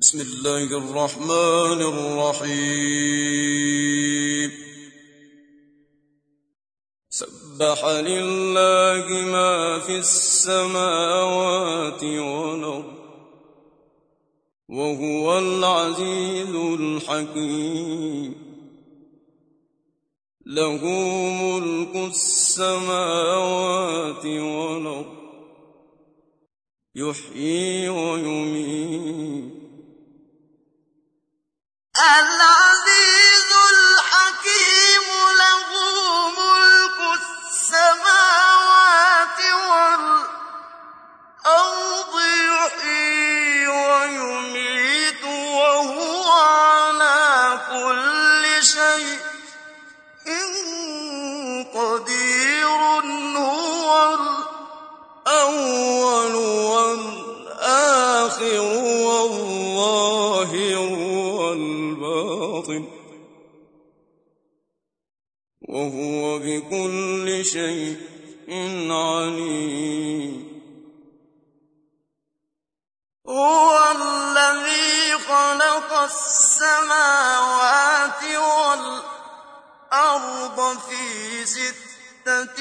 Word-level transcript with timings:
بسم 0.00 0.20
الله 0.20 0.78
الرحمن 0.78 1.80
الرحيم. 1.92 3.30
سبح 7.10 7.86
لله 7.86 9.06
ما 9.26 9.78
في 9.78 9.98
السماوات 9.98 12.04
والأرض 12.04 12.94
وهو 14.68 15.38
العزيز 15.38 16.54
الحكيم. 16.54 18.34
له 20.46 20.84
ملك 21.42 21.96
السماوات 22.14 24.26
والأرض 24.26 25.16
يحيي 26.94 27.88
ويميت. 27.88 29.57
Allah. 32.00 32.77
وهو 65.78 66.38
بكل 66.38 67.44
شيء 67.44 67.96
عليم. 68.92 70.32
هو 73.28 73.90
الذي 73.90 75.18
خلق 75.18 75.92
السماوات 76.10 77.42
والأرض 79.92 80.78
في 80.78 81.44
ستة 81.46 82.58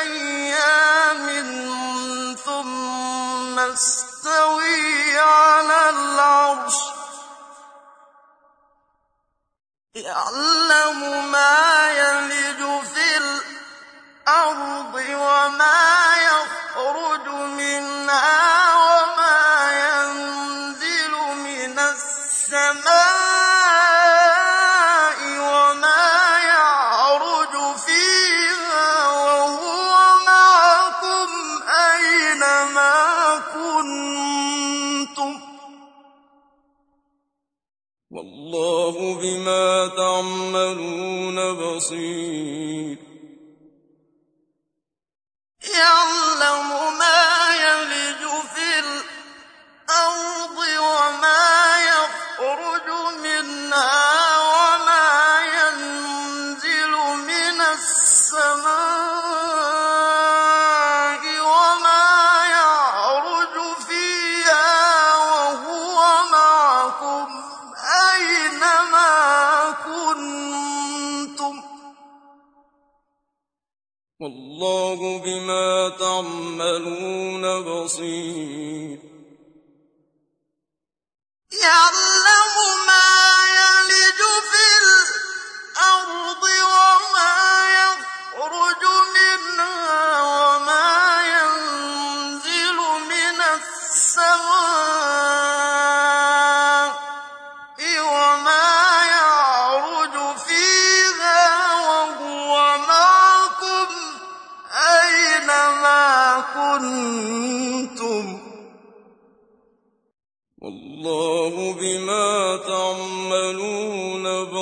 أيام 0.00 1.26
ثم 2.34 3.58
استوي 3.58 5.18
على 5.18 5.90
العرش. 5.90 6.74
يعلم 9.94 11.30
ما 11.32 11.69
والله 74.30 75.18
بما 75.18 75.88
تعملون 75.98 77.62
بصير. 77.62 78.49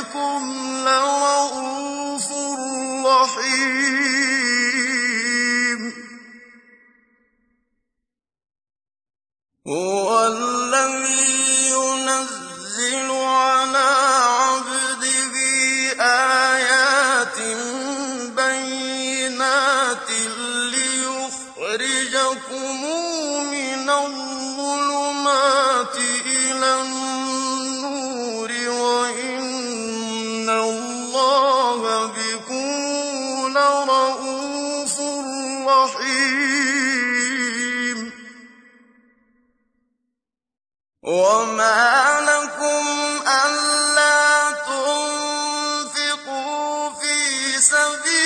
ربكم 0.00 0.42
لو 0.84 1.09
سبيل 47.70 48.19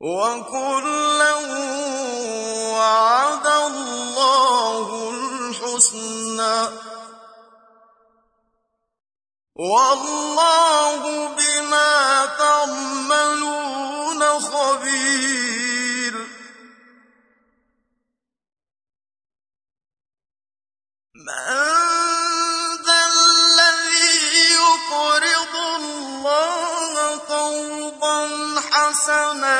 وكلا 0.00 1.34
وعد 2.76 3.46
الله 3.46 4.86
الحسنى. 5.10 6.68
والله 9.56 11.28
بما 11.28 12.26
تعملون 12.38 14.20
خبير. 14.40 16.14
من 21.14 21.56
ذا 22.86 23.02
الذي 23.06 24.52
يقرض 24.52 25.54
الله 25.76 27.16
قرضا 27.16 28.20
حسنا 28.60 29.55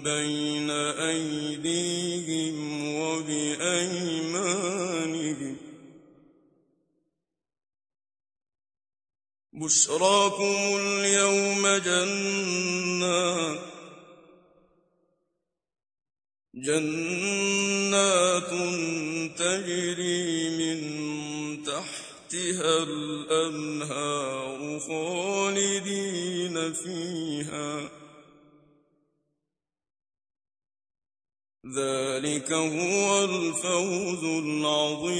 بين 0.00 0.70
أيديهم 0.70 2.56
وبأيمانهم. 2.94 3.86
بشراكم 9.52 10.56
اليوم 10.76 11.66
جنات. 11.76 13.60
جنات 16.54 18.50
تجري 19.38 20.35
تحتها 22.26 22.82
الأنهار 22.82 24.80
خالدين 24.80 26.56
فيها. 26.72 27.90
ذلك 31.76 32.52
هو 32.52 33.24
الفوز 33.24 34.24
العظيم. 34.24 35.16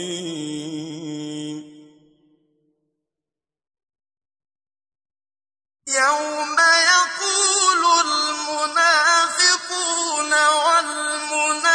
يوم 5.89 6.57
يقول 6.93 7.83
المنافقون 8.07 9.13
والمنافقون 10.33 11.66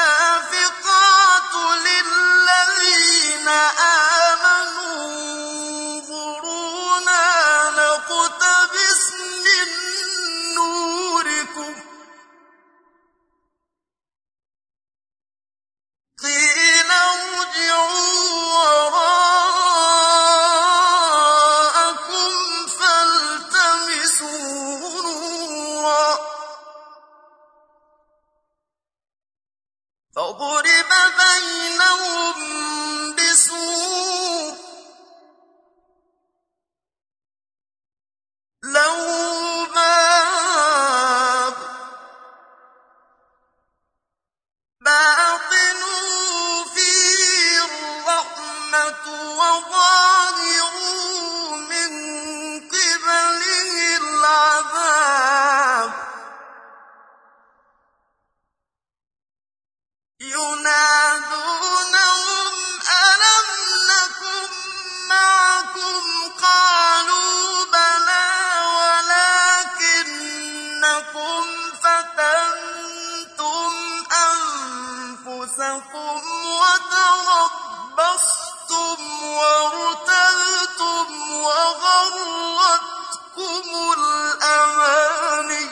وغرتكم 81.72 83.64
الأماني 83.98 85.66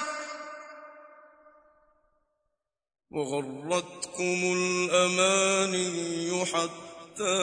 وغرتكم 3.12 4.40
الأماني 4.58 6.46
حتى 6.46 7.38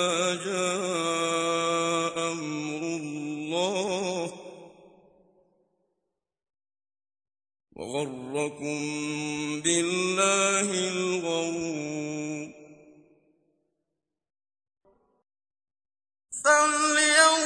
جاء 0.44 2.16
أمر 2.32 2.82
الله 2.82 4.32
وغركم 7.76 8.80
بالله 9.60 10.68
الغرور 10.88 12.48
فاليوم 16.44 17.46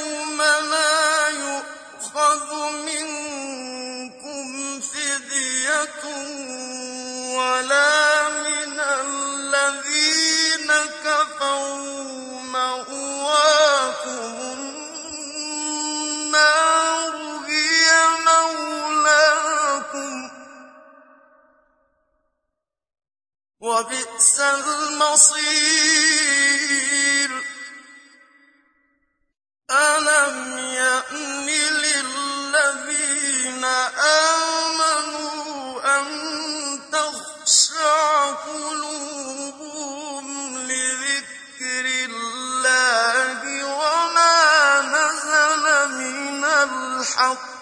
الحق. 47.01 47.61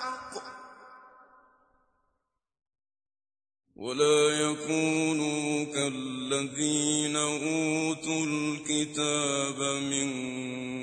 ولا 3.76 4.28
يكونوا 4.30 5.64
كالذين 5.64 7.16
أوتوا 7.16 8.26
الكتاب 8.26 9.60
من 9.82 10.08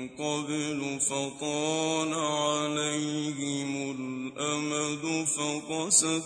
قبل 0.08 1.00
فطال 1.00 2.14
عليهم 2.14 3.90
الأمد 3.90 5.26
فقست 5.26 6.24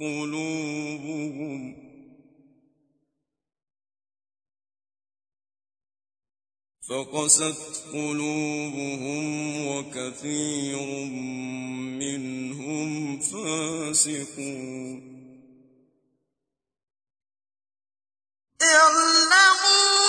قلوبهم 0.00 1.87
فقست 6.88 7.84
قلوبهم 7.92 9.24
وكثير 9.66 10.86
منهم 12.00 13.20
فاسقون. 13.20 15.02
اعلموا 18.62 20.08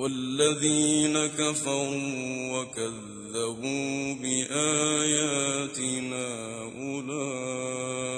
والذين 0.00 1.26
كفروا 1.26 2.56
وكذبوا 2.56 4.14
بآياتنا 4.22 5.48
أولئك 6.80 8.10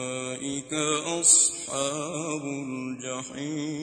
أصحاب 1.21 2.45
الجحيم. 2.45 3.83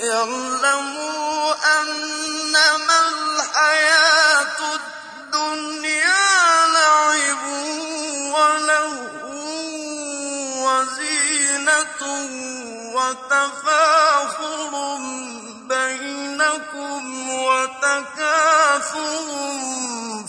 اعلموا 0.00 1.54
أنما 1.80 2.98
الحياة 3.08 4.60
وتفاخر 13.26 14.72
بينكم 15.68 17.02
وتكاثر 17.30 19.26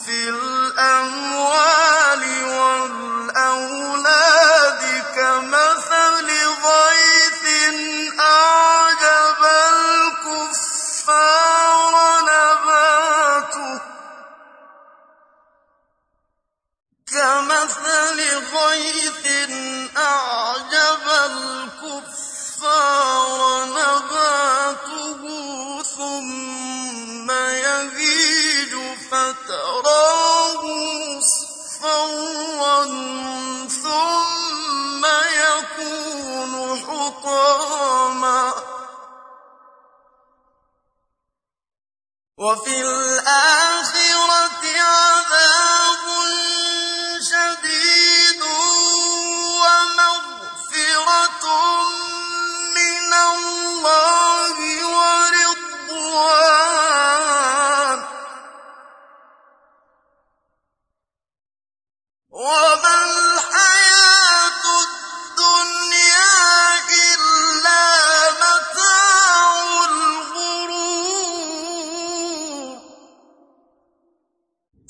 في 0.06 0.30
الأموال 0.30 2.24
والأولاد 3.38 4.04
كمثل 5.16 5.77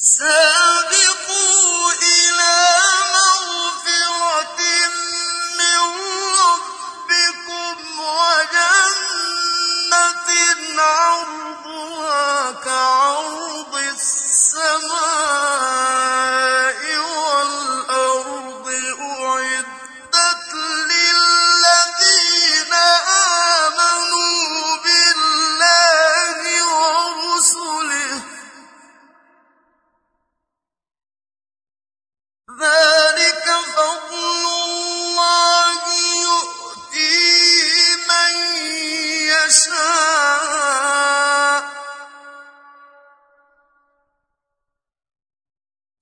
Say 0.10 0.47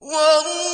Whoa! 0.07 0.64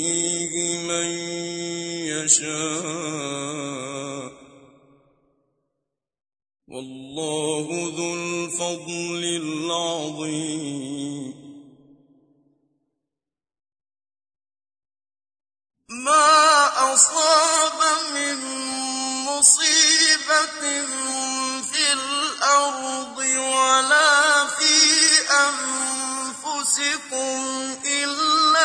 يهديه 0.00 0.78
من 0.78 1.08
يشاء. 2.08 3.20
والله 6.68 7.66
ذو 7.96 8.14
الفضل 8.14 9.22
العظيم. 9.42 10.80
ما 15.88 16.38
أصاب 16.94 17.80
من 18.14 18.36
مصيبة 19.26 20.60
في 21.62 21.84
الأرض 21.92 23.18
ولا 23.18 24.46
في 24.46 24.74
أنفسكم 25.48 27.40
إلا 27.84 28.39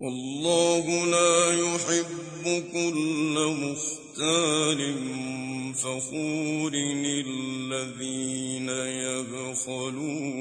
والله 0.00 1.06
لا 1.06 1.52
يحب 1.52 2.44
كل 2.72 3.34
مختال 3.64 4.94
فخور 5.74 6.72
الذين 7.26 8.68
يبخلون 9.08 10.36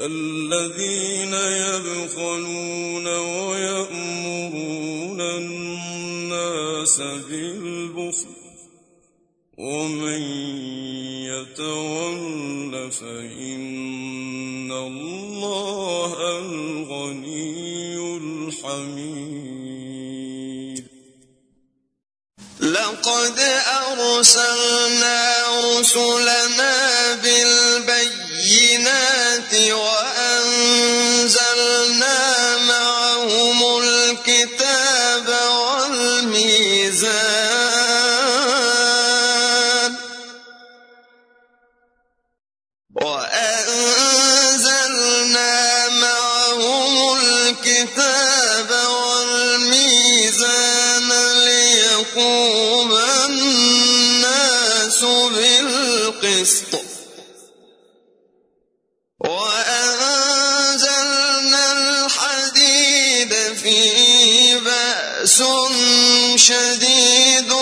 الذين 0.00 1.34
يبخلون 1.64 3.06
ويأمرون 3.48 5.20
الناس 5.20 7.00
بالبخل 7.00 8.36
ومن 9.58 10.22
يتول 11.24 12.90
فإن 12.92 14.72
الله 14.72 15.05
الغني 16.20 17.96
الحميد 18.16 19.56
لقد 22.60 23.40
أرسلنا 23.82 25.42
رسلنا 25.78 27.14
بالبيت 27.14 28.15
فيه 63.56 64.56
بأس 64.56 65.42
شديد 66.36 67.52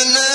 كتبناها 0.00 0.29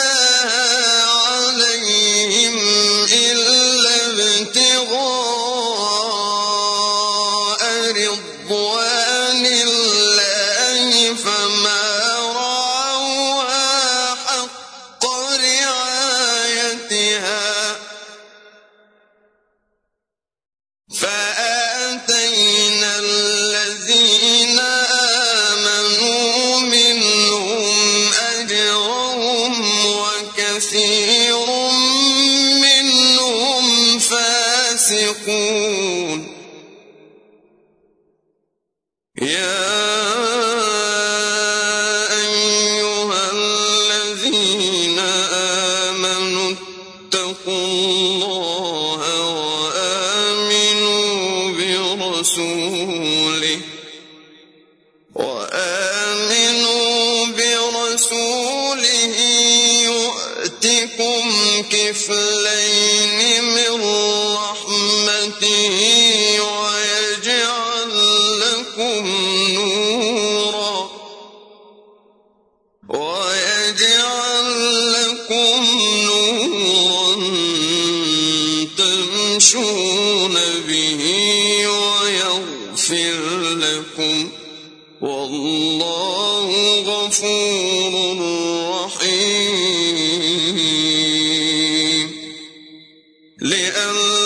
لئلا 93.40 94.25